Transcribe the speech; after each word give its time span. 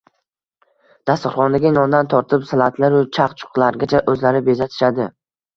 Dasturxondagi 1.09 1.71
nondan 1.75 2.09
tortib, 2.15 2.47
salatlar-u, 2.53 3.03
chaq-chuqlargacha 3.19 4.03
o`zlari 4.15 4.43
bezatishadi 4.49 5.11